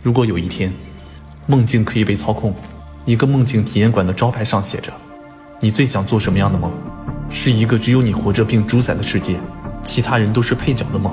[0.00, 0.72] 如果有一天，
[1.46, 2.54] 梦境可以被操控，
[3.04, 4.92] 一个梦境体验馆的招牌上写着
[5.60, 6.70] ：“你最想做什么样的梦？
[7.28, 9.36] 是一个只有你活着并主宰的世界，
[9.82, 11.12] 其他人都是配角的梦。”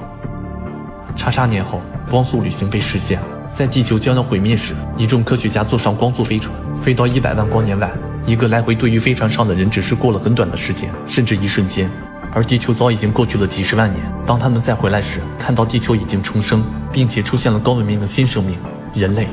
[1.18, 3.20] 叉叉年后，光速旅行被实现，
[3.52, 7.91] 在地球将要毁灭时，一众科学家坐上光速飞船，飞到一百万光年外。
[8.27, 11.89] 一个来回对于飞船上的人只是过了很短的时间，甚至一瞬间。
[12.33, 14.04] 而地球早已经过去了几十万年。
[14.25, 18.57] 当他们再回来时，看到地球已经重生，并且出现了高文明的新生命——
[18.96, 19.27] 人类。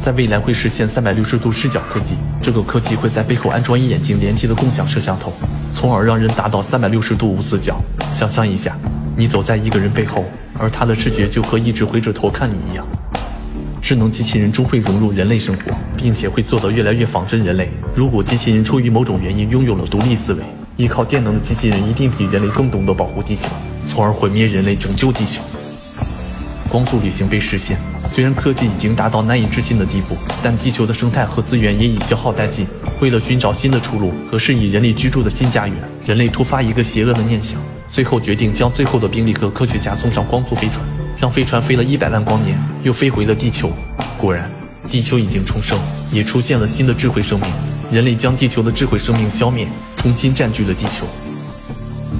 [0.00, 5.32] 在未来会实现三百六十度视角科技，这个科技会在背后安装一眼睛连接的共享摄像头，
[5.74, 7.80] 从而让人达到三百六十度无死角。
[8.12, 8.76] 想象一下，
[9.16, 10.24] 你走在一个人背后，
[10.58, 12.84] 而他的视觉就和一直回着头看你一样。
[13.80, 15.62] 智能机器人终会融入人类生活，
[15.96, 17.70] 并且会做得越来越仿真人类。
[17.94, 20.42] 如果机器人出于某种原因拥有了独立思维，
[20.76, 23.48] 依靠电能的机器人一定比人类更懂得保护地球，
[23.86, 25.42] 从而毁灭人类，拯救地球。
[26.72, 27.76] 光速旅行被实现，
[28.10, 32.66] 虽然科技已经达到难以置信的地步，但地球的生态和资源也已消耗殆尽。
[32.98, 40.80] 为了寻找新的出路和适宜人类居住的新家园，人类突发一个邪恶的念想，最后决定将最后的兵力和科学家送上光速飞船。
[41.18, 43.70] 让飞船飞了一百万光年，又飞回了地球。
[44.16, 44.50] 果然，
[44.90, 45.78] 地球已经重生，
[46.10, 47.48] 也出现了新的智慧生命。
[47.92, 51.06] 人类将地球的智慧生命消灭，重新占据了地球。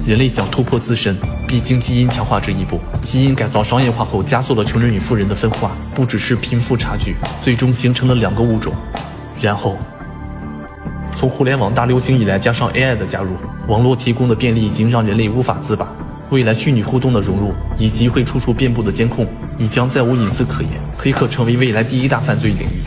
[0.05, 1.17] 人类想突破自身，
[1.53, 2.81] 必经基因强化这一步。
[3.03, 8.73] 基因改造商业化后，加速了穷人与富人的分化，不只是贫富差距，最终形成了两个物种。
[9.39, 9.77] 然后，
[11.15, 13.33] 从互联网大流行以来，加上 AI 的加入，
[13.67, 15.87] 网络提供的便利已经让人类无法自拔。
[16.31, 20.71] 未来虚拟互动的融入，以及会处处遍布的监控，你将再无隐私可言。
[20.97, 22.81] 黑客成为未来第一大犯罪领域。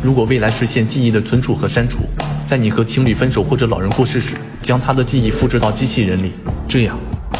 [0.00, 2.04] 如果未来实现记忆的存储和删除，
[2.46, 6.34] 在你和情侣分手或者老人过世时，将他的记忆复制到机器人里，
[6.68, 6.96] 这样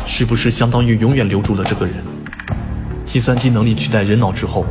[0.07, 1.95] 是不是相当于永远留住了这个人？
[3.05, 4.65] 计算机能力取代人脑之后，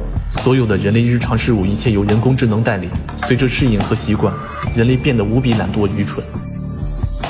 [0.43, 2.89] 所有的人类日常事务一切由人工智能代理。
[3.27, 4.33] 随着适应和习惯，
[4.75, 6.23] 人类变得无比懒惰愚蠢。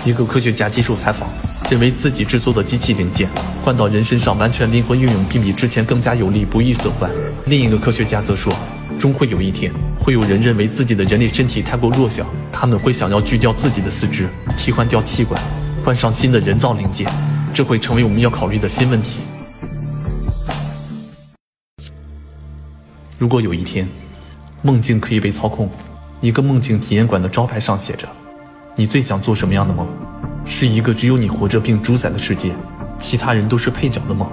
[0.05, 1.27] 一个科学家接受采访。
[1.69, 3.29] 认为自己制作的机器零件
[3.63, 7.09] 换到人身上完全灵活运用，并比之前更加有力，不易损坏。
[7.45, 8.53] 另一个科学家则说，
[8.99, 14.27] 终会有一天，会有人认为自己的人类身体太过弱小，他们会想要锯掉自己的四肢，
[14.57, 15.41] 替换掉器官，
[15.85, 17.07] 换上新的人造零件，
[17.53, 19.19] 这会成为我们要考虑的新问题。
[23.17, 23.87] 如果有一天，
[24.61, 25.69] 梦境可以被操控，
[26.21, 28.07] 一个梦境体验馆的招牌上写着
[28.75, 29.87] ：“你最想做什么样的梦？”
[30.43, 32.51] 是一个只有你活着并主宰的世界，
[32.97, 34.27] 其他人都是配角的梦。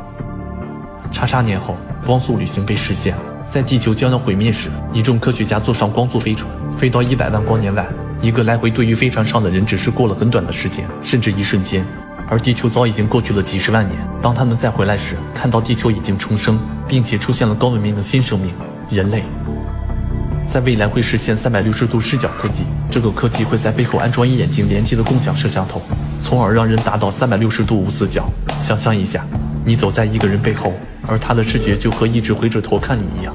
[1.13, 3.15] 叉叉年后，光速旅行被实现，
[3.51, 7.87] 在地球将要毁灭时，一众科学家坐上光速飞船，飞到一百万光年外。
[8.23, 11.85] 一个来回对于飞船上的人只是过了很短的时间，甚至一瞬间。
[12.31, 13.99] 而地球早已经过去了几十万年。
[14.21, 18.53] 当他们再回来时，看到地球已经重生，并且出现了高文明的新生命——
[18.91, 19.23] 人类。
[20.49, 25.81] 在未来会实现三百六十度视角科技，这个科技会在背后安装一眼睛连接的共享摄像头，
[26.23, 28.31] 从而让人达到三百六十度无死角。
[28.63, 29.27] 想象一下，
[29.65, 30.73] 你走在一个人背后，
[31.07, 33.35] 而他的视觉就和一直回着头看你一样。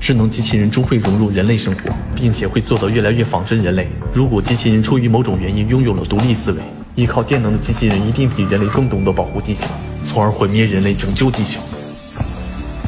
[0.00, 1.80] 智能机器人终会融入人类生活，
[2.14, 3.88] 并且会做得越来越仿真人类。
[4.12, 6.60] 如果机器人出于某种原因拥有了独立思维，
[6.98, 9.68] 依靠电能的机器人一定比人类更懂得保护地球，
[10.04, 11.60] 从而毁灭人类，拯救地球。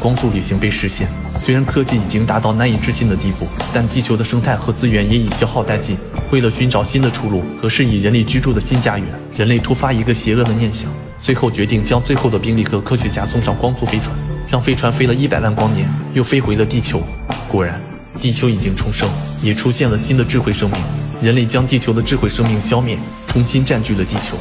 [0.00, 1.06] 光速旅行被实现。
[1.38, 5.96] 虽然科技已经达到难以置信的地步，但地球的生态和资源也已消耗殆尽。
[6.32, 10.90] 为了寻找新的出路和适宜人类居住的新家园，人类突发一个邪恶的念想，
[11.22, 14.10] 最后决定将最后的兵力和科学家送上光速飞船，
[14.48, 17.00] 让飞船飞了一百万光年，又飞回了地球。
[17.48, 17.80] 果然，
[18.20, 19.08] 地球已经重生，
[19.40, 20.80] 也出现了新的智慧生命。
[21.22, 22.98] 人类将地球的智慧生命消灭，
[23.30, 24.36] 重新占据了地球。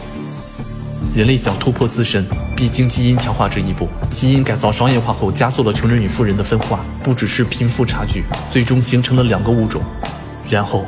[1.13, 3.87] 人类想突破自身，必经基因强化这一步。
[4.09, 9.79] 基因改造商业化后，加速了穷人与富人的分化，不只是贫富差距，最终形成了两个物种。
[10.49, 10.87] 然后，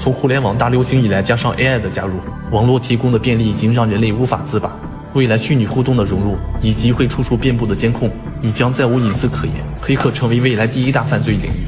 [0.00, 2.14] 从互联网大流行以来，加上 AI 的加入，
[2.50, 4.74] 网络提供的便利已经让人类无法自拔。
[5.12, 8.10] 未来虚拟互动的融入，以及会处处遍布的监控，
[8.40, 9.54] 你将再无隐私可言。
[9.82, 11.66] 黑客成为未来第一大犯罪领域。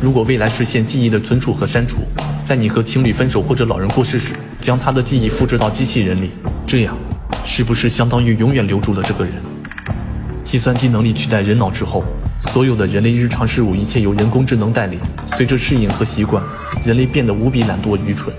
[0.00, 1.98] 如果未来实现记忆的存储和删除，
[2.48, 6.30] 在你和情侣分手或者老人过世时，将他的记忆复制到机器人里，
[6.66, 6.96] 这样
[7.44, 9.34] 是不是相当于永远留住了这个人？
[10.44, 12.02] 计算机能力取代人脑之后，
[12.50, 14.98] 所有的人类日常事务一切由人工智能代理。
[15.36, 16.42] 随着适应和习惯，
[16.86, 18.34] 人类变得无比懒惰愚蠢。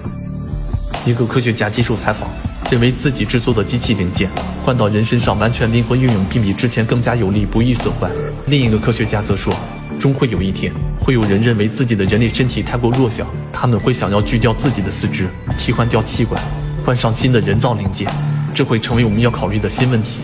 [1.05, 2.27] 一个科学家接受采访，
[2.71, 4.27] 认为自己制作的机器零件
[4.65, 8.09] 换到人身上完全灵活运用，并比之前更加有力，不易损坏。
[8.47, 9.53] 另一个科学家则说，
[9.97, 13.25] 终会有一天，会有人认为自己的人类身体太过弱小。
[13.51, 15.27] 他们会想要锯掉自己的四肢，
[15.57, 16.41] 替换掉器官，
[16.85, 18.09] 换上新的人造零件，
[18.53, 20.19] 这会成为我们要考虑的新问题。